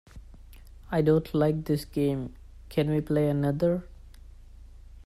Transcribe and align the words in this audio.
I 0.89 1.03
don't 1.03 1.31
like 1.31 1.65
this 1.65 1.85
game, 1.85 2.33
can 2.69 2.89
we 2.89 3.01
play 3.01 3.29
another? 3.29 3.83